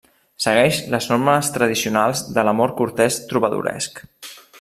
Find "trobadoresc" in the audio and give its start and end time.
3.33-4.03